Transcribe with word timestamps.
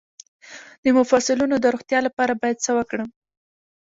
د 0.83 0.85
مفصلونو 0.97 1.55
د 1.59 1.65
روغتیا 1.75 1.99
لپاره 2.07 2.33
باید 2.41 2.57
څه 2.65 2.71
وکړم؟ 2.77 3.09